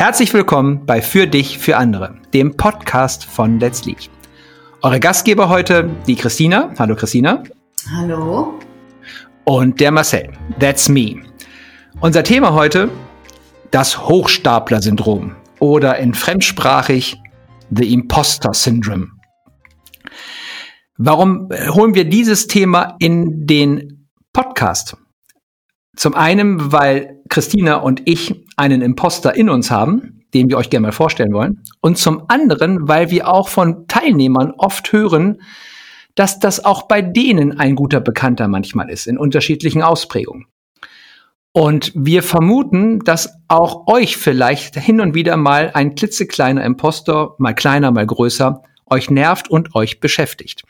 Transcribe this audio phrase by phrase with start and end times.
[0.00, 4.08] Herzlich willkommen bei Für dich, für andere, dem Podcast von Let's Lead.
[4.80, 6.72] Eure Gastgeber heute, die Christina.
[6.78, 7.42] Hallo Christina.
[7.94, 8.58] Hallo.
[9.44, 10.32] Und der Marcel.
[10.58, 11.16] That's me.
[12.00, 12.88] Unser Thema heute,
[13.72, 17.18] das Hochstapler-Syndrom oder in fremdsprachig
[17.70, 19.08] The Imposter Syndrome.
[20.96, 24.96] Warum holen wir dieses Thema in den Podcast?
[26.00, 30.86] Zum einen, weil Christina und ich einen Imposter in uns haben, den wir euch gerne
[30.86, 31.62] mal vorstellen wollen.
[31.82, 35.42] Und zum anderen, weil wir auch von Teilnehmern oft hören,
[36.14, 40.46] dass das auch bei denen ein guter Bekannter manchmal ist, in unterschiedlichen Ausprägungen.
[41.52, 47.52] Und wir vermuten, dass auch euch vielleicht hin und wieder mal ein klitzekleiner Imposter, mal
[47.52, 50.62] kleiner, mal größer, euch nervt und euch beschäftigt.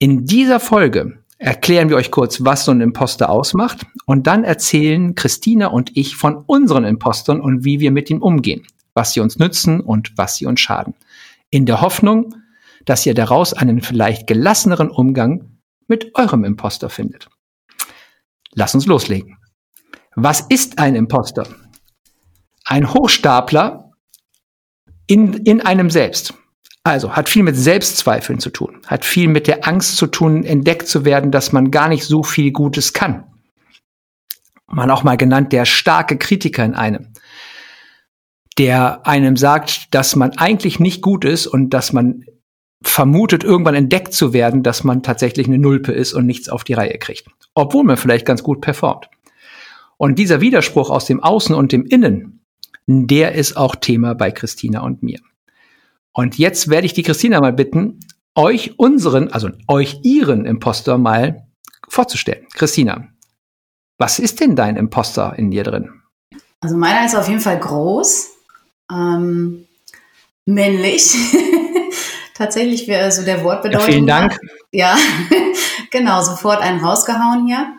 [0.00, 5.14] In dieser Folge erklären wir euch kurz, was so ein Imposter ausmacht und dann erzählen
[5.14, 9.38] Christina und ich von unseren Impostern und wie wir mit ihnen umgehen, was sie uns
[9.38, 10.94] nützen und was sie uns schaden.
[11.48, 12.34] In der Hoffnung,
[12.84, 17.28] dass ihr daraus einen vielleicht gelasseneren Umgang mit eurem Imposter findet.
[18.52, 19.38] Lass uns loslegen.
[20.14, 21.46] Was ist ein Imposter?
[22.66, 23.92] Ein Hochstapler
[25.06, 26.34] in, in einem selbst.
[26.90, 30.88] Also hat viel mit Selbstzweifeln zu tun, hat viel mit der Angst zu tun, entdeckt
[30.88, 33.24] zu werden, dass man gar nicht so viel Gutes kann.
[34.66, 37.12] Man auch mal genannt der starke Kritiker in einem,
[38.58, 42.24] der einem sagt, dass man eigentlich nicht gut ist und dass man
[42.82, 46.74] vermutet, irgendwann entdeckt zu werden, dass man tatsächlich eine Nulpe ist und nichts auf die
[46.74, 47.28] Reihe kriegt.
[47.54, 49.08] Obwohl man vielleicht ganz gut performt.
[49.96, 52.40] Und dieser Widerspruch aus dem Außen und dem Innen,
[52.86, 55.20] der ist auch Thema bei Christina und mir.
[56.12, 58.00] Und jetzt werde ich die Christina mal bitten,
[58.34, 61.46] euch unseren, also euch ihren Imposter mal
[61.88, 62.46] vorzustellen.
[62.52, 63.08] Christina,
[63.98, 65.90] was ist denn dein Imposter in dir drin?
[66.60, 68.30] Also meiner ist auf jeden Fall groß,
[68.90, 69.66] ähm,
[70.46, 71.14] männlich.
[72.34, 73.86] Tatsächlich wäre so der Wortbedeutung.
[73.86, 74.38] Ja, vielen Dank.
[74.72, 74.96] Ja,
[75.90, 77.74] genau, sofort einen rausgehauen hier.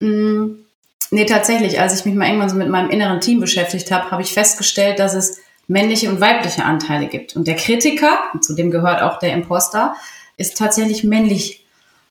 [0.00, 0.64] Mm,
[1.10, 4.22] nee, tatsächlich, als ich mich mal irgendwann so mit meinem inneren Team beschäftigt habe, habe
[4.22, 7.36] ich festgestellt, dass es männliche und weibliche Anteile gibt.
[7.36, 9.94] Und der Kritiker, zu dem gehört auch der Imposter,
[10.36, 11.66] ist tatsächlich männlich.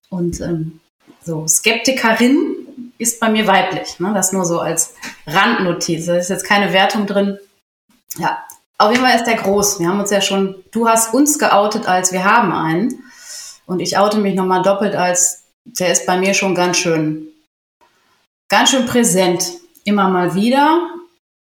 [0.09, 0.79] Und ähm,
[1.23, 2.55] so Skeptikerin
[2.97, 3.99] ist bei mir weiblich.
[3.99, 4.11] Ne?
[4.13, 4.95] Das nur so als
[5.27, 6.05] Randnotiz.
[6.05, 7.37] Da ist jetzt keine Wertung drin.
[8.17, 8.43] Ja,
[8.77, 9.79] auf jeden Fall ist der groß.
[9.79, 13.03] Wir haben uns ja schon, du hast uns geoutet als wir haben einen.
[13.65, 17.27] Und ich oute mich nochmal doppelt als, der ist bei mir schon ganz schön,
[18.49, 19.53] ganz schön präsent.
[19.85, 20.89] Immer mal wieder.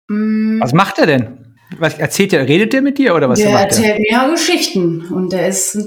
[0.09, 0.59] Hm.
[0.61, 1.50] Was macht er denn?
[1.77, 2.47] Was erzählt er?
[2.47, 3.39] Redet der mit dir oder was?
[3.39, 5.77] Der erzählt mir ja Geschichten und der ist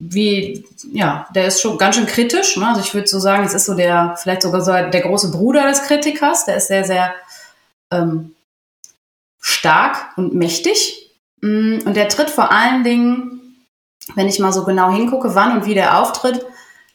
[0.00, 2.56] wie, ja, der ist schon ganz schön kritisch.
[2.56, 2.66] Ne?
[2.66, 5.68] Also ich würde so sagen, es ist so der, vielleicht sogar so der große Bruder
[5.68, 6.46] des Kritikers.
[6.46, 7.14] Der ist sehr, sehr
[7.92, 8.34] ähm,
[9.40, 11.10] stark und mächtig.
[11.42, 13.56] Mm, und der tritt vor allen Dingen,
[14.14, 16.46] wenn ich mal so genau hingucke, wann und wie der auftritt,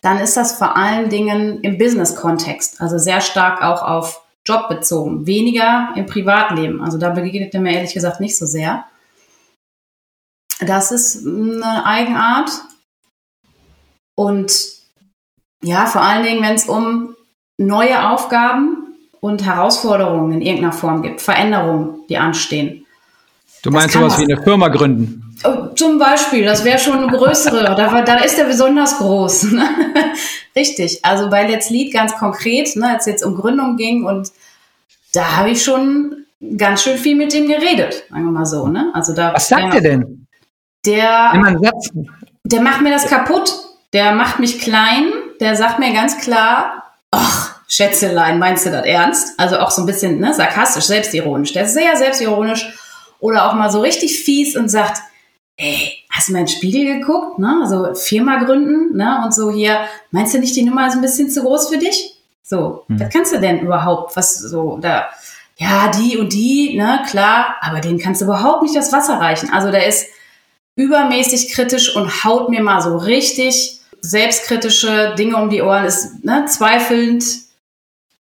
[0.01, 2.81] dann ist das vor allen Dingen im Business-Kontext.
[2.81, 6.81] Also sehr stark auch auf jobbezogen, weniger im Privatleben.
[6.81, 8.85] Also da begegnet er mir ehrlich gesagt nicht so sehr.
[10.59, 12.49] Das ist eine Eigenart.
[14.15, 14.75] Und
[15.63, 17.15] ja, vor allen Dingen, wenn es um
[17.57, 22.85] neue Aufgaben und Herausforderungen in irgendeiner Form gibt, Veränderungen, die anstehen.
[23.63, 25.24] Du meinst sowas wie eine Firma gründen?
[25.43, 29.51] Oh, zum Beispiel, das wäre schon eine größere, da, da ist er besonders groß.
[29.51, 29.67] Ne?
[30.55, 34.31] Richtig, also bei Let's Lead ganz konkret, ne, als es jetzt um Gründung ging und
[35.13, 36.25] da habe ich schon
[36.57, 38.67] ganz schön viel mit dem geredet, sagen wir mal so.
[38.67, 38.91] Ne?
[38.93, 40.27] Also da, Was sagt er denn?
[40.85, 41.33] Der,
[42.43, 43.51] der macht mir das kaputt,
[43.93, 49.39] der macht mich klein, der sagt mir ganz klar, ach, Schätzelein, meinst du das ernst?
[49.39, 51.53] Also auch so ein bisschen ne, sarkastisch, selbstironisch.
[51.53, 52.73] Der ist sehr selbstironisch
[53.19, 55.01] oder auch mal so richtig fies und sagt,
[55.57, 57.39] ey, hast du mal in den Spiegel geguckt?
[57.39, 57.59] Ne?
[57.61, 59.21] Also Firma gründen ne?
[59.23, 62.15] und so hier, meinst du nicht, die Nummer ist ein bisschen zu groß für dich?
[62.43, 62.99] So, hm.
[62.99, 64.15] was kannst du denn überhaupt?
[64.15, 65.07] Was so, da,
[65.57, 69.51] ja, die und die, ne, klar, aber denen kannst du überhaupt nicht das Wasser reichen.
[69.51, 70.07] Also der ist
[70.75, 76.45] übermäßig kritisch und haut mir mal so richtig selbstkritische Dinge um die Ohren, ist ne,
[76.45, 77.25] zweifelnd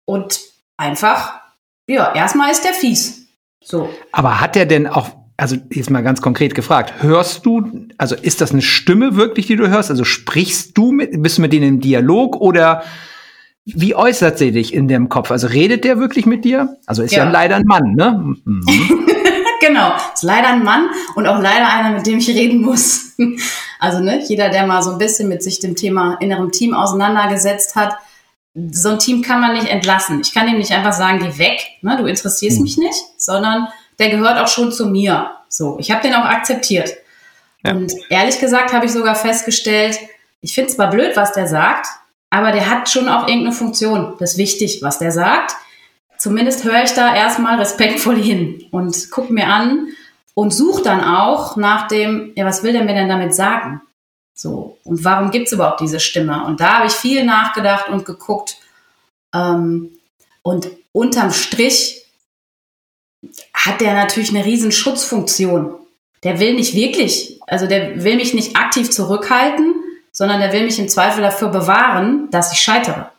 [0.04, 0.40] und
[0.76, 1.40] einfach,
[1.86, 3.26] ja, erstmal ist der fies.
[3.62, 3.90] So.
[4.12, 8.40] Aber hat er denn auch also jetzt mal ganz konkret gefragt, hörst du, also ist
[8.40, 9.88] das eine Stimme wirklich, die du hörst?
[9.88, 12.82] Also sprichst du mit, bist du mit denen im Dialog oder
[13.64, 15.30] wie äußert sie dich in dem Kopf?
[15.30, 16.76] Also redet der wirklich mit dir?
[16.86, 18.34] Also ist ja, ja leider ein Mann, ne?
[18.44, 18.64] Mhm.
[19.60, 23.12] genau, ist leider ein Mann und auch leider einer, mit dem ich reden muss.
[23.78, 27.76] also ne, jeder, der mal so ein bisschen mit sich dem Thema innerem Team auseinandergesetzt
[27.76, 27.94] hat,
[28.72, 30.20] so ein Team kann man nicht entlassen.
[30.20, 32.64] Ich kann ihm nicht einfach sagen, geh weg, ne, du interessierst mhm.
[32.64, 33.68] mich nicht, sondern
[33.98, 35.30] der gehört auch schon zu mir.
[35.48, 36.96] So, ich habe den auch akzeptiert.
[37.64, 37.72] Ja.
[37.72, 39.98] Und ehrlich gesagt habe ich sogar festgestellt,
[40.40, 41.86] ich finde zwar blöd, was der sagt,
[42.30, 44.14] aber der hat schon auch irgendeine Funktion.
[44.18, 45.56] Das ist wichtig, was der sagt.
[46.18, 49.88] Zumindest höre ich da erstmal respektvoll hin und gucke mir an
[50.34, 53.80] und suche dann auch nach dem, ja, was will der mir denn damit sagen?
[54.34, 56.44] So, und warum gibt es überhaupt diese Stimme?
[56.44, 58.56] Und da habe ich viel nachgedacht und geguckt.
[59.34, 59.98] Ähm,
[60.42, 61.97] und unterm Strich
[63.54, 65.74] hat der natürlich eine riesen Schutzfunktion.
[66.24, 69.74] Der will nicht wirklich, also der will mich nicht aktiv zurückhalten,
[70.12, 73.10] sondern der will mich im Zweifel dafür bewahren, dass ich scheitere.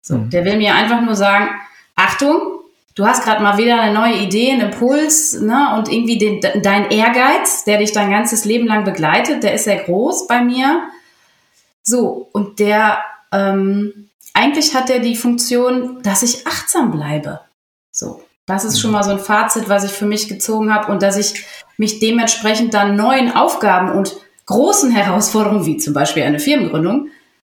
[0.00, 0.30] So, mhm.
[0.30, 1.50] der will mir einfach nur sagen,
[1.94, 2.60] Achtung,
[2.94, 6.90] du hast gerade mal wieder eine neue Idee, einen Impuls, ne, und irgendwie den, dein
[6.90, 10.88] Ehrgeiz, der dich dein ganzes Leben lang begleitet, der ist sehr groß bei mir.
[11.82, 17.40] So, und der, ähm, eigentlich hat er die Funktion, dass ich achtsam bleibe.
[17.90, 18.96] So, das ist schon mhm.
[18.96, 21.44] mal so ein Fazit, was ich für mich gezogen habe und dass ich
[21.76, 24.16] mich dementsprechend dann neuen Aufgaben und
[24.46, 27.08] großen Herausforderungen, wie zum Beispiel eine Firmengründung,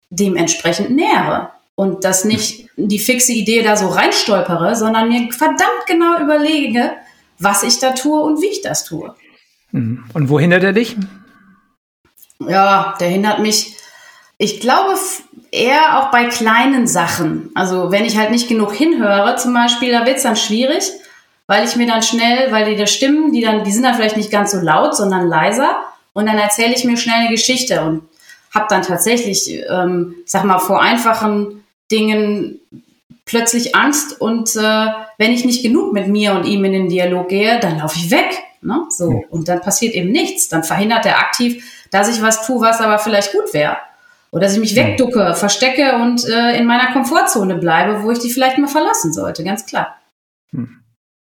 [0.10, 1.50] dementsprechend nähere.
[1.76, 6.92] Und das nicht die fixe Idee da so reinstolpere, sondern mir verdammt genau überlege,
[7.38, 9.14] was ich da tue und wie ich das tue.
[9.72, 10.06] Mhm.
[10.14, 10.96] Und wo hindert er dich?
[12.40, 13.76] Ja, der hindert mich,
[14.38, 14.96] ich glaube,
[15.56, 17.52] eher auch bei kleinen Sachen.
[17.56, 20.92] Also wenn ich halt nicht genug hinhöre, zum Beispiel, da wird es dann schwierig,
[21.48, 24.18] weil ich mir dann schnell, weil die da Stimmen, die dann, die sind dann vielleicht
[24.18, 25.76] nicht ganz so laut, sondern leiser.
[26.14, 28.04] Und dann erzähle ich mir schnell eine Geschichte und
[28.54, 32.60] habe dann tatsächlich, ähm, ich sag mal, vor einfachen Dingen
[33.26, 34.88] plötzlich Angst und äh,
[35.18, 38.12] wenn ich nicht genug mit mir und ihm in den Dialog gehe, dann laufe ich
[38.12, 38.44] weg.
[38.62, 38.86] Ne?
[38.90, 39.24] So.
[39.30, 40.48] Und dann passiert eben nichts.
[40.48, 43.78] Dann verhindert er aktiv, dass ich was tue, was aber vielleicht gut wäre.
[44.36, 48.30] Oder dass ich mich wegducke, verstecke und äh, in meiner Komfortzone bleibe, wo ich die
[48.30, 49.96] vielleicht mal verlassen sollte, ganz klar.
[50.52, 50.82] Hm.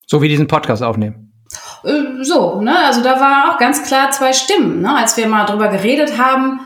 [0.07, 1.31] So wie diesen Podcast aufnehmen.
[1.83, 4.81] Äh, so, ne, also da war auch ganz klar zwei Stimmen.
[4.81, 4.97] Ne?
[4.97, 6.61] Als wir mal drüber geredet haben,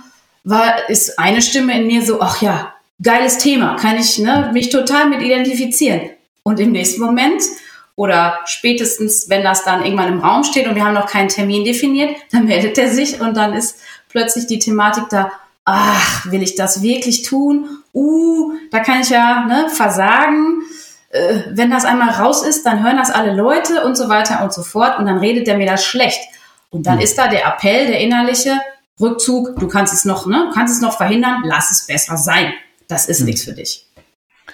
[0.46, 4.70] war, ist eine Stimme in mir so, ach ja, geiles Thema, kann ich ne, mich
[4.70, 6.12] total mit identifizieren.
[6.44, 7.44] Und im nächsten Moment
[7.98, 11.66] oder spätestens, wenn das dann irgendwann im Raum steht und wir haben noch keinen Termin
[11.66, 15.30] definiert, dann meldet er sich und dann ist plötzlich die Thematik da,
[15.72, 17.68] ach, will ich das wirklich tun?
[17.94, 20.62] Uh, da kann ich ja ne, versagen
[21.12, 24.54] äh, wenn das einmal raus ist, dann hören das alle Leute und so weiter und
[24.54, 26.22] so fort und dann redet der mir das schlecht.
[26.70, 27.02] Und dann mhm.
[27.02, 28.60] ist da der Appell, der innerliche
[29.00, 32.54] Rückzug, du kannst es noch, ne, kannst es noch verhindern, lass es besser sein.
[32.88, 33.26] Das ist mhm.
[33.28, 33.88] nichts für dich.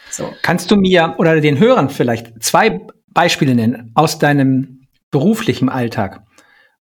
[0.10, 0.34] So.
[0.42, 6.24] Kannst du mir oder den Hörern vielleicht zwei Beispiele nennen aus deinem beruflichen Alltag?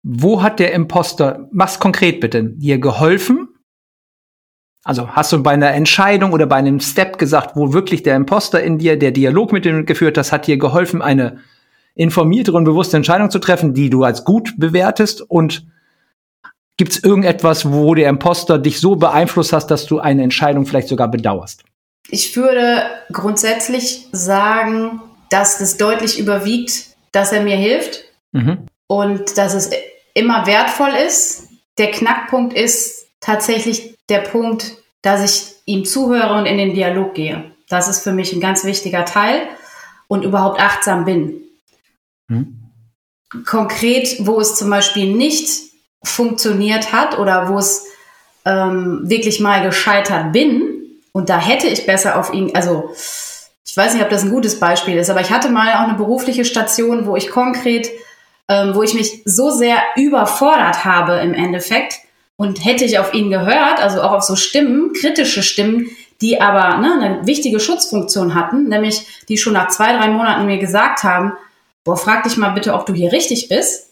[0.04, 3.43] Wo hat der Imposter, mach's konkret bitte, dir geholfen
[4.84, 8.62] also hast du bei einer Entscheidung oder bei einem Step gesagt, wo wirklich der Imposter
[8.62, 11.38] in dir, der Dialog mit dir geführt hast, hat dir geholfen, eine
[11.94, 15.22] informiertere und bewusste Entscheidung zu treffen, die du als gut bewertest?
[15.22, 15.66] Und
[16.76, 20.88] gibt es irgendetwas, wo der Imposter dich so beeinflusst hast, dass du eine Entscheidung vielleicht
[20.88, 21.64] sogar bedauerst?
[22.08, 25.00] Ich würde grundsätzlich sagen,
[25.30, 28.66] dass es deutlich überwiegt, dass er mir hilft mhm.
[28.86, 29.70] und dass es
[30.12, 31.48] immer wertvoll ist.
[31.78, 37.52] Der Knackpunkt ist tatsächlich der Punkt, dass ich ihm zuhöre und in den Dialog gehe.
[37.68, 39.42] Das ist für mich ein ganz wichtiger Teil
[40.08, 41.42] und überhaupt achtsam bin.
[42.28, 42.60] Hm.
[43.46, 45.48] Konkret, wo es zum Beispiel nicht
[46.02, 47.86] funktioniert hat oder wo es
[48.44, 50.74] ähm, wirklich mal gescheitert bin
[51.12, 52.90] und da hätte ich besser auf ihn, also
[53.64, 55.94] ich weiß nicht, ob das ein gutes Beispiel ist, aber ich hatte mal auch eine
[55.94, 57.88] berufliche Station, wo ich konkret,
[58.48, 62.00] ähm, wo ich mich so sehr überfordert habe im Endeffekt,
[62.36, 65.88] und hätte ich auf ihn gehört, also auch auf so Stimmen, kritische Stimmen,
[66.20, 70.58] die aber ne, eine wichtige Schutzfunktion hatten, nämlich die schon nach zwei, drei Monaten mir
[70.58, 71.32] gesagt haben,
[71.84, 73.90] boah, frag dich mal bitte, ob du hier richtig bist.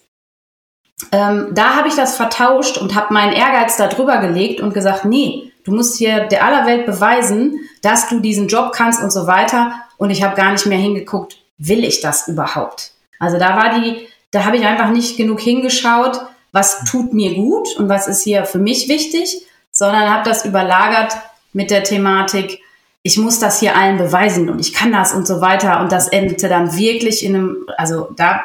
[1.10, 5.04] Ähm, da habe ich das vertauscht und habe meinen Ehrgeiz da drüber gelegt und gesagt,
[5.04, 9.26] nee, du musst hier der aller Welt beweisen, dass du diesen Job kannst und so
[9.26, 9.74] weiter.
[9.98, 12.92] Und ich habe gar nicht mehr hingeguckt, will ich das überhaupt?
[13.18, 16.20] Also da war die, da habe ich einfach nicht genug hingeschaut,
[16.52, 21.14] was tut mir gut und was ist hier für mich wichtig, sondern habe das überlagert
[21.52, 22.60] mit der Thematik,
[23.02, 25.80] ich muss das hier allen beweisen und ich kann das und so weiter.
[25.80, 28.42] Und das endete dann wirklich in einem, also da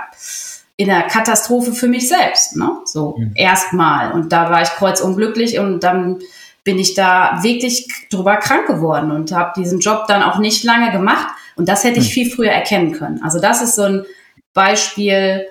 [0.77, 2.77] in einer Katastrophe für mich selbst, ne?
[2.85, 3.31] So mhm.
[3.35, 4.11] erstmal.
[4.13, 6.19] Und da war ich kreuzunglücklich und dann
[6.63, 10.91] bin ich da wirklich drüber krank geworden und habe diesen Job dann auch nicht lange
[10.91, 11.27] gemacht.
[11.55, 13.21] Und das hätte ich viel früher erkennen können.
[13.23, 14.05] Also das ist so ein
[14.53, 15.47] Beispiel,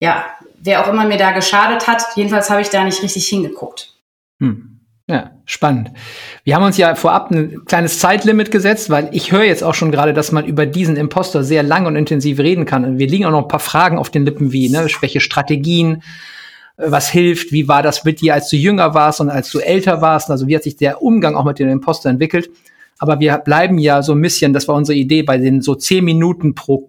[0.00, 0.24] ja,
[0.62, 3.94] wer auch immer mir da geschadet hat, jedenfalls habe ich da nicht richtig hingeguckt.
[4.38, 4.80] Hm.
[5.08, 5.90] Ja, spannend.
[6.44, 9.90] Wir haben uns ja vorab ein kleines Zeitlimit gesetzt, weil ich höre jetzt auch schon
[9.90, 12.84] gerade, dass man über diesen Imposter sehr lang und intensiv reden kann.
[12.84, 16.04] Und wir liegen auch noch ein paar Fragen auf den Lippen, wie, ne, welche Strategien,
[16.76, 19.58] äh, was hilft, wie war das mit dir, als du jünger warst und als du
[19.58, 22.48] älter warst, also wie hat sich der Umgang auch mit dem Imposter entwickelt.
[23.00, 26.04] Aber wir bleiben ja so ein bisschen, das war unsere Idee, bei den so zehn
[26.04, 26.86] Minuten pro,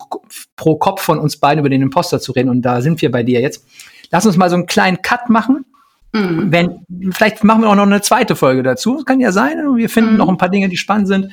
[0.56, 2.50] pro Kopf von uns beiden über den Imposter zu reden.
[2.50, 3.65] Und da sind wir bei dir jetzt.
[4.12, 5.65] Lass uns mal so einen kleinen Cut machen
[6.13, 6.51] Mhm.
[6.51, 8.96] Wenn, vielleicht machen wir auch noch eine zweite Folge dazu.
[8.96, 9.58] Das kann ja sein.
[9.75, 10.18] Wir finden mhm.
[10.18, 11.30] noch ein paar Dinge, die spannend sind.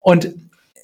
[0.00, 0.26] Und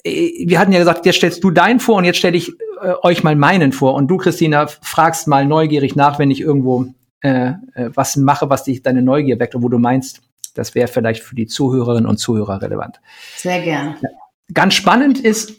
[0.03, 2.49] äh, wir hatten ja gesagt, jetzt stellst du deinen vor und jetzt stelle ich
[2.81, 3.93] äh, euch mal meinen vor.
[3.93, 6.87] Und du, Christina, fragst mal neugierig nach, wenn ich irgendwo
[7.21, 10.21] äh, äh was mache, was dich deine Neugier weckt und wo du meinst,
[10.53, 12.99] das wäre vielleicht für die Zuhörerinnen und Zuhörer relevant.
[13.35, 13.97] Sehr gerne.
[14.53, 15.53] Ganz spannend ist,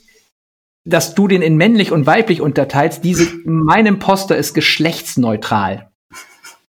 [0.84, 3.02] dass du den in männlich und weiblich unterteilst.
[3.04, 5.90] Diese, mein Imposter ist geschlechtsneutral.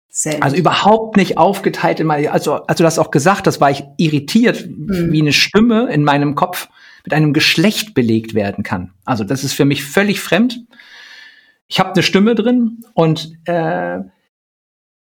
[0.08, 3.70] Sehr also überhaupt nicht aufgeteilt in meine, also, also du hast auch gesagt, das war
[3.70, 5.12] ich irritiert, mhm.
[5.12, 6.68] wie eine Stimme in meinem Kopf
[7.04, 8.94] mit einem Geschlecht belegt werden kann.
[9.04, 10.64] Also das ist für mich völlig fremd.
[11.68, 13.98] Ich habe eine Stimme drin und äh,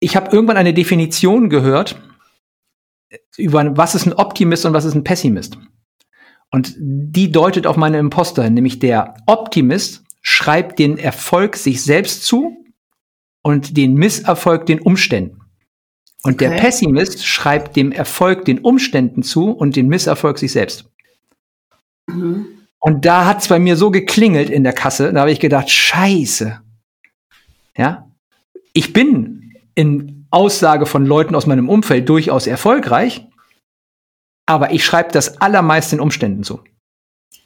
[0.01, 1.97] ich habe irgendwann eine Definition gehört
[3.37, 5.59] über was ist ein Optimist und was ist ein Pessimist.
[6.51, 12.25] Und die deutet auf meine Imposter hin, nämlich der Optimist schreibt den Erfolg sich selbst
[12.25, 12.65] zu
[13.43, 15.41] und den Misserfolg den Umständen.
[16.23, 16.51] Und okay.
[16.51, 20.91] der Pessimist schreibt dem Erfolg den Umständen zu und den Misserfolg sich selbst.
[22.07, 22.47] Mhm.
[22.79, 26.61] Und da hat's bei mir so geklingelt in der Kasse, da habe ich gedacht, scheiße.
[27.77, 28.11] Ja,
[28.73, 33.27] ich bin in Aussage von Leuten aus meinem Umfeld durchaus erfolgreich,
[34.47, 36.61] aber ich schreibe das allermeist den Umständen zu.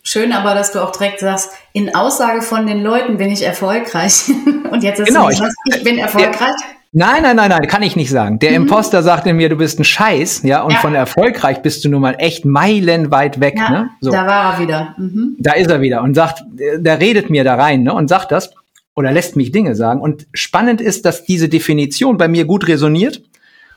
[0.03, 4.31] Schön aber, dass du auch direkt sagst, in Aussage von den Leuten bin ich erfolgreich.
[4.71, 6.55] Und jetzt ist genau, es nicht, ich, ich bin erfolgreich.
[6.97, 8.39] Nein, nein, nein, nein, kann ich nicht sagen.
[8.39, 8.57] Der mhm.
[8.57, 10.79] Imposter sagte mir, du bist ein Scheiß, ja, und ja.
[10.79, 13.55] von erfolgreich bist du nun mal echt meilenweit weg.
[13.57, 13.91] Ja, ne?
[14.01, 14.13] so.
[14.13, 14.95] Da war er wieder.
[14.97, 15.37] Mhm.
[15.39, 18.55] Da ist er wieder und sagt, der redet mir da rein ne, und sagt das
[18.95, 20.01] oder lässt mich Dinge sagen.
[20.01, 23.23] Und spannend ist, dass diese Definition bei mir gut resoniert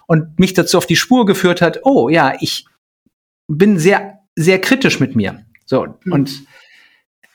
[0.06, 2.66] und mich dazu auf die Spur geführt hat, oh ja, ich
[3.48, 5.46] bin sehr, sehr kritisch mit mir.
[5.66, 6.12] So, mhm.
[6.14, 6.44] und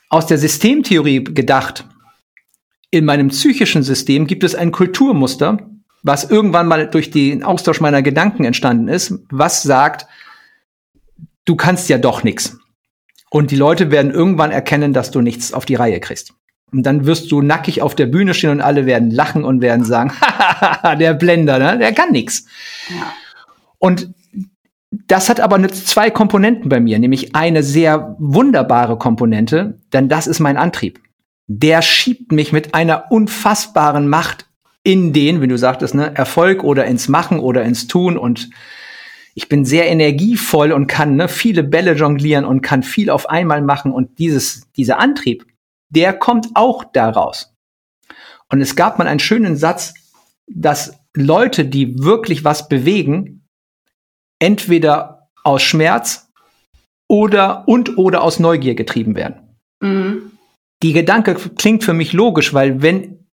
[0.09, 1.85] aus der Systemtheorie gedacht,
[2.91, 5.57] in meinem psychischen System gibt es ein Kulturmuster,
[6.03, 10.05] was irgendwann mal durch den Austausch meiner Gedanken entstanden ist, was sagt,
[11.45, 12.57] du kannst ja doch nichts.
[13.31, 16.35] Und die Leute werden irgendwann erkennen, dass du nichts auf die Reihe kriegst.
[16.73, 19.85] Und dann wirst du nackig auf der Bühne stehen und alle werden lachen und werden
[19.85, 20.11] sagen,
[20.99, 21.77] der Blender, ne?
[21.77, 22.45] der kann nichts.
[22.89, 23.13] Ja.
[23.77, 24.13] Und
[25.07, 30.39] das hat aber zwei Komponenten bei mir, nämlich eine sehr wunderbare Komponente, denn das ist
[30.39, 30.99] mein Antrieb.
[31.47, 34.47] Der schiebt mich mit einer unfassbaren Macht
[34.83, 38.49] in den, wenn du sagtest, ne, Erfolg oder ins Machen oder ins Tun und
[39.35, 43.61] ich bin sehr energievoll und kann ne, viele Bälle jonglieren und kann viel auf einmal
[43.61, 45.45] machen und dieses, dieser Antrieb,
[45.95, 47.53] der kommt auch daraus.
[48.49, 49.93] Und es gab mal einen schönen Satz,
[50.47, 53.47] dass Leute, die wirklich was bewegen,
[54.39, 56.29] entweder aus Schmerz
[57.07, 59.57] oder und oder aus Neugier getrieben werden.
[59.81, 60.31] Mhm.
[60.81, 63.25] Die Gedanke klingt für mich logisch, weil wenn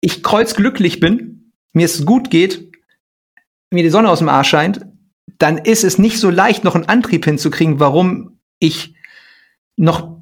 [0.00, 2.72] ich kreuzglücklich bin, mir es gut geht,
[3.70, 4.86] mir die Sonne aus dem Arsch scheint,
[5.38, 8.94] dann ist es nicht so leicht, noch einen Antrieb hinzukriegen, warum ich
[9.76, 10.17] noch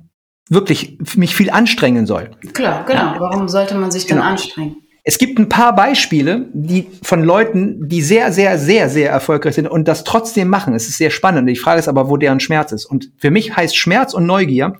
[0.48, 2.30] wirklich mich viel anstrengen soll.
[2.52, 3.14] Klar, genau.
[3.14, 3.16] Ja.
[3.18, 4.30] Warum sollte man sich dann genau.
[4.30, 4.76] anstrengen?
[5.08, 9.68] Es gibt ein paar Beispiele, die von Leuten, die sehr, sehr, sehr, sehr erfolgreich sind
[9.68, 10.74] und das trotzdem machen.
[10.74, 11.48] Es ist sehr spannend.
[11.48, 12.86] Die Frage ist aber, wo deren Schmerz ist.
[12.86, 14.74] Und für mich heißt Schmerz und Neugier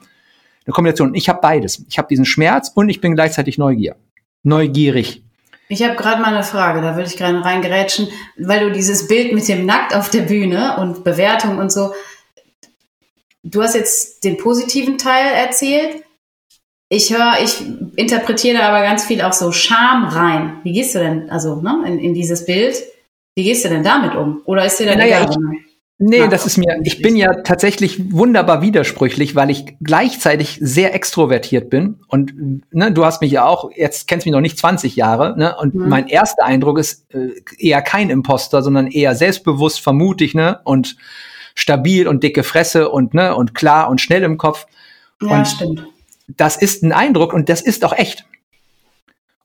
[0.67, 1.15] eine Kombination.
[1.15, 1.85] Ich habe beides.
[1.89, 3.95] Ich habe diesen Schmerz und ich bin gleichzeitig Neugier.
[4.43, 5.23] Neugierig.
[5.69, 8.09] Ich habe gerade mal eine Frage, da würde ich gerade reingerätschen,
[8.39, 11.93] weil du dieses Bild mit dem Nackt auf der Bühne und Bewertung und so,
[13.51, 16.03] du hast jetzt den positiven Teil erzählt
[16.89, 17.63] ich höre, ich
[17.97, 20.59] interpretiere da aber ganz viel auch so Scham rein.
[20.63, 22.77] Wie gehst du denn, also ne, in, in dieses Bild,
[23.35, 24.43] wie gehst du denn damit um?
[24.45, 25.31] Oder ist dir dann naja, egal?
[25.31, 25.37] Ich,
[25.99, 30.95] nee, Ach, das ist mir, ich bin ja tatsächlich wunderbar widersprüchlich, weil ich gleichzeitig sehr
[30.95, 31.99] extrovertiert bin.
[32.07, 32.35] Und
[32.71, 35.57] ne, du hast mich ja auch, jetzt kennst mich noch nicht 20 Jahre, ne?
[35.57, 35.89] Und mhm.
[35.89, 40.61] mein erster Eindruck ist äh, eher kein Imposter, sondern eher selbstbewusst, vermutig, ne?
[40.63, 40.97] Und
[41.57, 44.67] stabil und dicke Fresse und ne und klar und schnell im Kopf.
[45.21, 45.87] Ja, und stimmt
[46.29, 48.27] das ist ein Eindruck und das ist auch echt.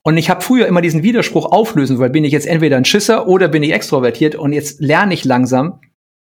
[0.03, 3.27] Und ich habe früher immer diesen Widerspruch auflösen weil bin ich jetzt entweder ein Schisser
[3.27, 5.79] oder bin ich extrovertiert und jetzt lerne ich langsam,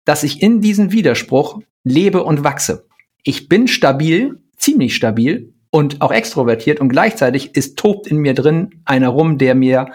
[0.04, 2.86] dass ich in diesem Widerspruch lebe und wachse.
[3.24, 8.82] Ich bin stabil, ziemlich stabil und auch extrovertiert und gleichzeitig ist tobt in mir drin
[8.84, 9.90] einer rum, der mir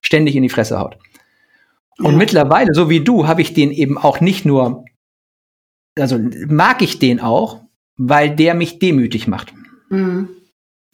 [0.00, 0.96] ständig in die Fresse haut.
[1.98, 4.84] Und mittlerweile, so wie du, habe ich den eben auch nicht nur,
[5.98, 6.18] also
[6.48, 7.60] mag ich den auch,
[7.96, 9.52] weil der mich demütig macht.
[9.90, 10.28] Mhm.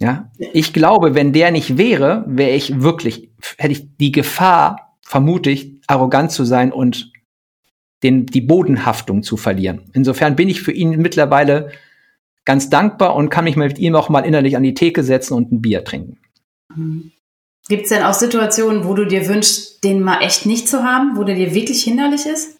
[0.00, 5.50] Ja, ich glaube, wenn der nicht wäre, wäre ich wirklich, hätte ich die Gefahr, vermute
[5.50, 7.12] ich, arrogant zu sein und
[8.05, 9.90] den, die Bodenhaftung zu verlieren.
[9.93, 11.73] Insofern bin ich für ihn mittlerweile
[12.45, 15.50] ganz dankbar und kann mich mit ihm auch mal innerlich an die Theke setzen und
[15.50, 16.19] ein Bier trinken.
[16.75, 17.11] Mhm.
[17.69, 21.17] Gibt es denn auch Situationen, wo du dir wünschst, den mal echt nicht zu haben,
[21.17, 22.58] wo der dir wirklich hinderlich ist?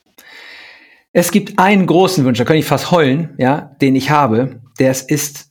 [1.13, 4.61] Es gibt einen großen Wunsch, da kann ich fast heulen, ja, den ich habe.
[4.79, 5.51] Der ist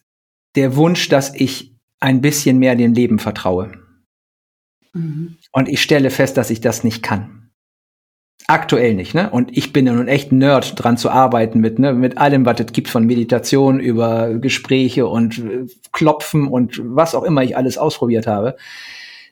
[0.55, 3.71] der Wunsch, dass ich ein bisschen mehr dem Leben vertraue.
[4.93, 5.37] Mhm.
[5.51, 7.49] Und ich stelle fest, dass ich das nicht kann.
[8.45, 9.29] Aktuell nicht, ne?
[9.29, 12.59] Und ich bin ja nun echt Nerd dran zu arbeiten mit, ne, mit allem, was
[12.59, 17.77] es gibt von Meditation über Gespräche und äh, Klopfen und was auch immer ich alles
[17.77, 18.55] ausprobiert habe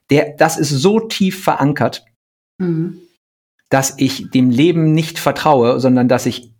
[0.09, 2.05] der, das ist so tief verankert,
[2.57, 3.01] mhm.
[3.69, 6.53] Dass ich dem Leben nicht vertraue, sondern dass ich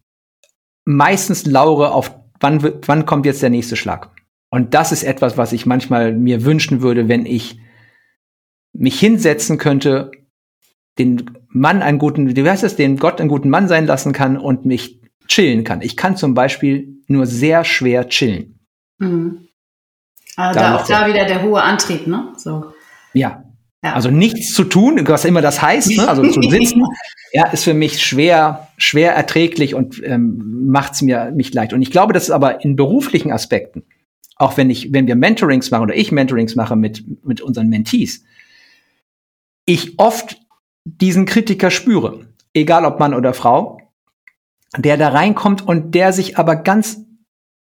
[0.86, 4.12] meistens laure auf, wann, wann kommt jetzt der nächste Schlag.
[4.50, 7.60] Und das ist etwas, was ich manchmal mir wünschen würde, wenn ich
[8.74, 10.12] mich hinsetzen könnte,
[10.98, 14.38] den Mann einen guten, wie heißt das, den Gott einen guten Mann sein lassen kann
[14.38, 15.82] und mich chillen kann.
[15.82, 18.60] Ich kann zum Beispiel nur sehr schwer chillen.
[18.98, 19.48] Mhm.
[20.36, 22.34] Also da auch da wieder der hohe Antrieb, ne?
[22.38, 22.74] So.
[23.14, 23.44] Ja.
[23.86, 23.94] Ja.
[23.94, 26.08] Also nichts zu tun, was immer das heißt, ne?
[26.08, 26.84] also zu sitzen,
[27.34, 31.72] ja, ist für mich schwer, schwer erträglich und ähm, macht es mir mich leicht.
[31.72, 33.84] Und ich glaube, das ist aber in beruflichen Aspekten,
[34.38, 38.24] auch wenn ich, wenn wir Mentorings machen oder ich Mentorings mache mit, mit unseren Mentees,
[39.66, 40.38] ich oft
[40.84, 43.80] diesen Kritiker spüre, egal ob Mann oder Frau,
[44.78, 47.02] der da reinkommt und der sich aber ganz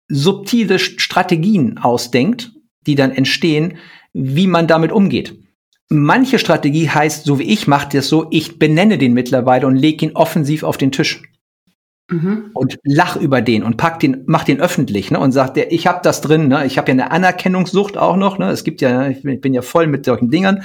[0.09, 2.51] subtile Strategien ausdenkt,
[2.87, 3.77] die dann entstehen,
[4.11, 5.37] wie man damit umgeht.
[5.89, 10.05] Manche Strategie heißt, so wie ich mache das so, ich benenne den mittlerweile und lege
[10.05, 11.23] ihn offensiv auf den Tisch.
[12.11, 12.51] Mhm.
[12.53, 15.19] Und lach über den und pack den, mach den öffentlich, ne?
[15.19, 16.65] Und sagt der, ich habe das drin, ne?
[16.65, 18.49] Ich habe ja eine Anerkennungssucht auch noch, ne?
[18.49, 20.63] Es gibt ja, ich bin, ich bin ja voll mit solchen Dingern.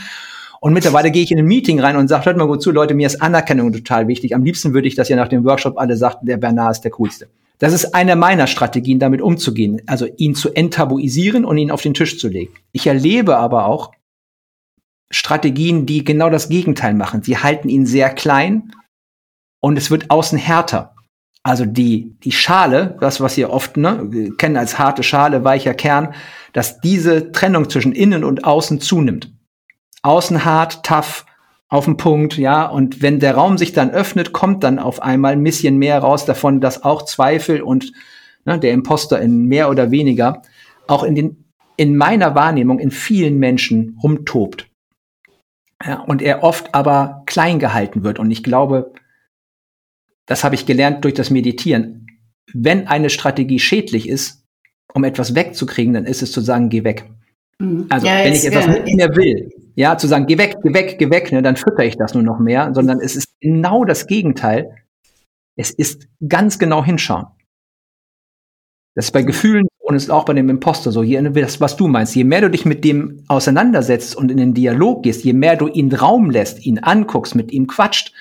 [0.60, 2.94] Und mittlerweile gehe ich in ein Meeting rein und sage, hört mal gut zu, Leute,
[2.94, 4.34] mir ist Anerkennung total wichtig.
[4.34, 6.90] Am liebsten würde ich, dass ihr nach dem Workshop alle sagt, der Bernard ist der
[6.92, 7.28] coolste.
[7.58, 11.92] Das ist eine meiner Strategien, damit umzugehen, also ihn zu enttabuisieren und ihn auf den
[11.92, 12.54] Tisch zu legen.
[12.72, 13.92] Ich erlebe aber auch
[15.14, 17.22] Strategien, die genau das Gegenteil machen.
[17.22, 18.72] Sie halten ihn sehr klein
[19.60, 20.94] und es wird außen härter.
[21.42, 26.14] Also die, die Schale, das, was ihr oft ne, kennen als harte Schale, weicher Kern,
[26.52, 29.32] dass diese Trennung zwischen innen und außen zunimmt.
[30.02, 31.26] Außen hart, tough,
[31.68, 32.66] auf den Punkt, ja.
[32.66, 36.24] Und wenn der Raum sich dann öffnet, kommt dann auf einmal ein bisschen mehr raus
[36.24, 37.92] davon, dass auch Zweifel und
[38.44, 40.42] ne, der Imposter in mehr oder weniger
[40.86, 41.44] auch in den,
[41.76, 44.68] in meiner Wahrnehmung in vielen Menschen rumtobt.
[45.86, 48.18] Ja, und er oft aber klein gehalten wird.
[48.18, 48.92] Und ich glaube,
[50.26, 52.06] das habe ich gelernt durch das Meditieren.
[52.52, 54.44] Wenn eine Strategie schädlich ist,
[54.92, 57.10] um etwas wegzukriegen, dann ist es zu sagen, geh weg.
[57.58, 57.86] Mhm.
[57.90, 60.96] Also ja, wenn ich etwas nicht mehr will, ja, zu sagen, geh weg, geh weg,
[60.98, 64.06] geh weg, ne, dann fütter ich das nur noch mehr, sondern es ist genau das
[64.06, 64.76] Gegenteil.
[65.56, 67.26] Es ist ganz genau hinschauen.
[68.94, 71.02] Das ist bei Gefühlen und ist auch bei dem Imposter so.
[71.02, 74.54] Je, das, was du meinst, je mehr du dich mit dem auseinandersetzt und in den
[74.54, 78.12] Dialog gehst, je mehr du ihn Raum lässt, ihn anguckst, mit ihm quatscht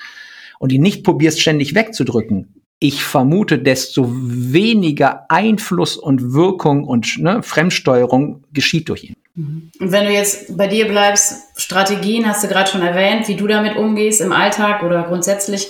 [0.58, 7.42] und ihn nicht probierst, ständig wegzudrücken, ich vermute, desto weniger Einfluss und Wirkung und ne,
[7.42, 9.16] Fremdsteuerung geschieht durch ihn.
[9.36, 13.46] Und wenn du jetzt bei dir bleibst, Strategien hast du gerade schon erwähnt, wie du
[13.46, 15.68] damit umgehst im Alltag oder grundsätzlich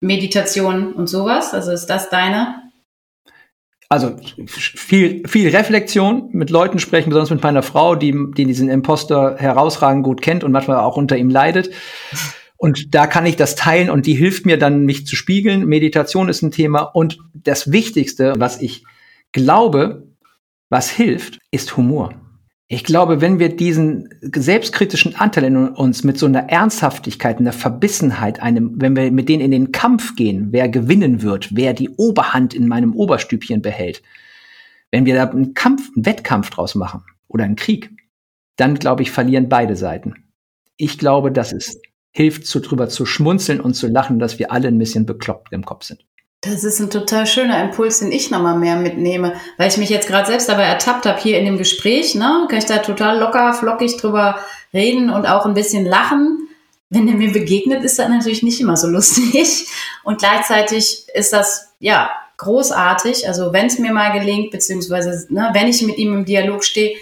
[0.00, 1.52] Meditation und sowas.
[1.52, 2.63] Also ist das deine?
[3.88, 4.16] Also
[4.46, 10.04] viel, viel Reflexion, mit Leuten sprechen, besonders mit meiner Frau, die, die diesen Imposter herausragend
[10.04, 11.70] gut kennt und manchmal auch unter ihm leidet.
[12.56, 15.66] Und da kann ich das teilen und die hilft mir dann, mich zu spiegeln.
[15.66, 16.80] Meditation ist ein Thema.
[16.80, 18.84] Und das Wichtigste, was ich
[19.32, 20.06] glaube,
[20.70, 22.14] was hilft, ist Humor.
[22.66, 28.40] Ich glaube, wenn wir diesen selbstkritischen Anteil in uns mit so einer Ernsthaftigkeit, einer Verbissenheit,
[28.40, 32.54] einem, wenn wir mit denen in den Kampf gehen, wer gewinnen wird, wer die Oberhand
[32.54, 34.02] in meinem Oberstübchen behält,
[34.90, 37.90] wenn wir da einen Kampf, einen Wettkampf draus machen oder einen Krieg,
[38.56, 40.24] dann glaube ich, verlieren beide Seiten.
[40.76, 41.80] Ich glaube, dass es
[42.12, 45.66] hilft, so drüber zu schmunzeln und zu lachen, dass wir alle ein bisschen bekloppt im
[45.66, 46.06] Kopf sind.
[46.44, 50.08] Das ist ein total schöner Impuls, den ich nochmal mehr mitnehme, weil ich mich jetzt
[50.08, 52.14] gerade selbst dabei ertappt habe hier in dem Gespräch.
[52.14, 52.46] Ne?
[52.50, 54.38] Kann ich da total locker, flockig drüber
[54.74, 56.48] reden und auch ein bisschen lachen.
[56.90, 59.66] Wenn er mir begegnet, ist das natürlich nicht immer so lustig.
[60.04, 63.26] Und gleichzeitig ist das, ja, großartig.
[63.26, 66.96] Also wenn es mir mal gelingt, beziehungsweise ne, wenn ich mit ihm im Dialog stehe,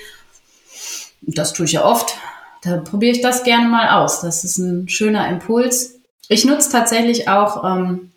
[1.22, 2.14] das tue ich ja oft,
[2.62, 4.20] da probiere ich das gerne mal aus.
[4.20, 5.96] Das ist ein schöner Impuls
[6.28, 8.11] Ich nutze tatsächlich auch, ähm,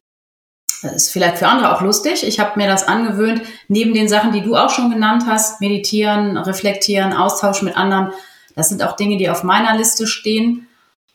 [0.83, 4.41] ist vielleicht für andere auch lustig, ich habe mir das angewöhnt, neben den Sachen, die
[4.41, 8.11] du auch schon genannt hast, meditieren, reflektieren, Austausch mit anderen,
[8.55, 10.67] das sind auch Dinge, die auf meiner Liste stehen.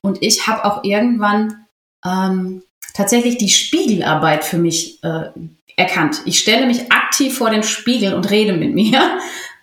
[0.02, 1.66] Und ich habe auch irgendwann
[2.04, 2.62] ähm,
[2.94, 5.30] tatsächlich die Spiegelarbeit für mich äh,
[5.76, 6.22] erkannt.
[6.26, 9.00] Ich stelle mich aktiv vor den Spiegel und rede mit mir.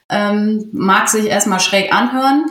[0.09, 2.45] Ähm, mag sich erstmal schräg anhören,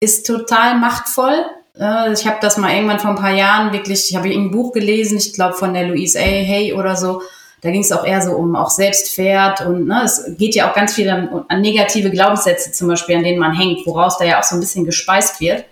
[0.00, 1.44] ist total machtvoll.
[1.78, 4.72] Äh, ich habe das mal irgendwann vor ein paar Jahren wirklich, ich habe ein Buch
[4.72, 6.22] gelesen, ich glaube von der Louise A.
[6.22, 7.22] Hay oder so.
[7.62, 10.74] Da ging es auch eher so um auch Selbstwert und ne, es geht ja auch
[10.74, 14.38] ganz viel an, an negative Glaubenssätze zum Beispiel, an denen man hängt, woraus da ja
[14.38, 15.64] auch so ein bisschen gespeist wird.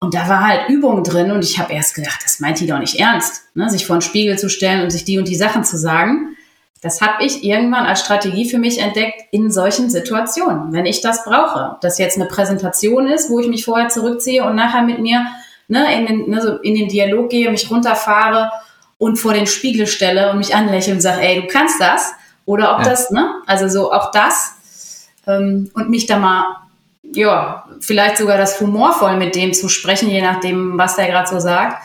[0.00, 2.78] Und da war halt Übung drin und ich habe erst gedacht, das meint die doch
[2.78, 3.68] nicht ernst, ne?
[3.68, 6.36] sich vor den Spiegel zu stellen und sich die und die Sachen zu sagen.
[6.80, 11.24] Das habe ich irgendwann als Strategie für mich entdeckt in solchen Situationen, wenn ich das
[11.24, 11.72] brauche.
[11.72, 15.26] Ob das jetzt eine Präsentation ist, wo ich mich vorher zurückziehe und nachher mit mir
[15.66, 18.52] ne, in, den, ne, so in den Dialog gehe, mich runterfahre
[18.96, 22.12] und vor den Spiegel stelle und mich anlächle und sage, ey, du kannst das.
[22.44, 22.90] Oder ob ja.
[22.90, 24.56] das, ne, also so auch das
[25.26, 26.44] ähm, und mich da mal
[27.14, 31.38] ja, vielleicht sogar das humorvoll mit dem zu sprechen, je nachdem, was der gerade so
[31.38, 31.82] sagt,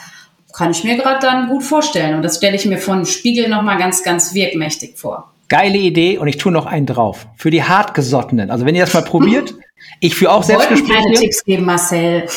[0.53, 2.15] kann ich mir gerade dann gut vorstellen.
[2.15, 5.31] Und das stelle ich mir von Spiegel nochmal ganz, ganz wirkmächtig vor.
[5.49, 7.27] Geile Idee und ich tue noch einen drauf.
[7.35, 8.49] Für die Hartgesottenen.
[8.49, 9.53] Also wenn ihr das mal probiert,
[9.99, 10.93] ich führe auch Selbstgespräche.
[10.93, 12.25] keine Tipps geben, Marcel.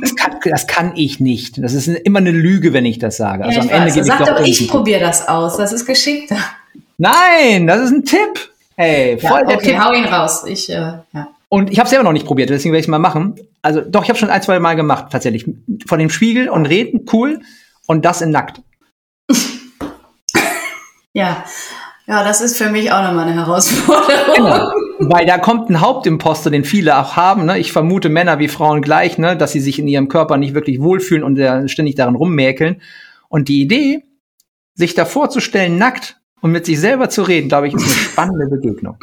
[0.00, 1.62] Das kann, das kann ich nicht.
[1.62, 3.44] Das ist immer eine Lüge, wenn ich das sage.
[3.44, 3.94] Also ja, am Ende weiß.
[3.94, 5.56] gebe Sag ich doch, ich probiere das aus.
[5.56, 6.38] Das ist geschickter.
[6.98, 8.50] Nein, das ist ein Tipp.
[8.76, 9.78] Hey, voll ja, okay, der Tipp.
[9.78, 10.44] hau ihn raus.
[10.46, 11.28] Ich, äh, ja.
[11.48, 13.36] Und ich habe selber noch nicht probiert, deswegen werde ich es mal machen.
[13.62, 15.46] Also doch, ich habe schon ein, zwei Mal gemacht, tatsächlich.
[15.86, 17.40] Vor dem Spiegel und reden, cool.
[17.86, 18.60] Und das in nackt.
[21.12, 21.44] ja.
[22.08, 24.34] Ja, das ist für mich auch nochmal eine Herausforderung.
[24.36, 24.72] Genau.
[24.98, 27.46] Weil da kommt ein Hauptimposter, den viele auch haben.
[27.46, 27.58] Ne?
[27.58, 29.36] Ich vermute Männer wie Frauen gleich, ne?
[29.36, 32.82] dass sie sich in ihrem Körper nicht wirklich wohlfühlen und äh, ständig daran rummäkeln.
[33.28, 34.04] Und die Idee,
[34.74, 38.46] sich da vorzustellen, nackt und mit sich selber zu reden, glaube ich, ist eine spannende
[38.48, 38.96] Begegnung.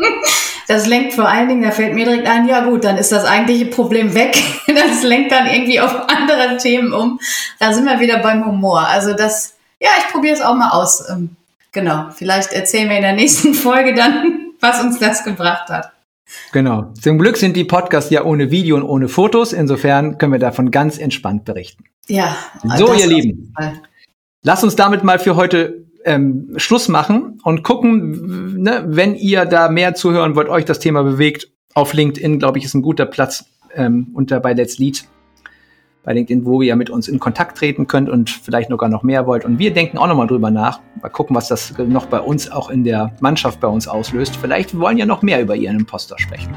[0.69, 3.25] Das lenkt vor allen Dingen, da fällt mir direkt ein, ja gut, dann ist das
[3.25, 4.38] eigentliche Problem weg.
[4.67, 7.19] Das lenkt dann irgendwie auf andere Themen um.
[7.60, 8.88] Da sind wir wieder beim Humor.
[8.88, 11.10] Also das, ja, ich probiere es auch mal aus.
[11.10, 11.36] Ähm,
[11.71, 15.91] genau, vielleicht erzählen wir in der nächsten Folge dann, was uns das gebracht hat.
[16.51, 16.93] Genau.
[17.01, 19.53] Zum Glück sind die Podcasts ja ohne Video und ohne Fotos.
[19.53, 21.86] Insofern können wir davon ganz entspannt berichten.
[22.08, 22.36] Ja.
[22.77, 23.55] So, ihr Lieben.
[24.43, 29.69] Lasst uns damit mal für heute ähm, Schluss machen und gucken, ne, wenn ihr da
[29.69, 31.49] mehr zuhören wollt, euch das Thema bewegt.
[31.73, 35.03] Auf LinkedIn, glaube ich, ist ein guter Platz ähm, unter bei Let's Lead.
[36.03, 39.27] Bei LinkedIn, wo ihr mit uns in Kontakt treten könnt und vielleicht sogar noch mehr
[39.27, 39.45] wollt.
[39.45, 40.79] Und wir denken auch nochmal drüber nach.
[41.01, 44.38] Mal gucken, was das noch bei uns auch in der Mannschaft bei uns auslöst.
[44.38, 46.53] Vielleicht wollen ja noch mehr über ihren Imposter sprechen.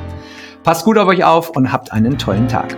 [0.63, 2.77] Passt gut auf euch auf und habt einen tollen Tag.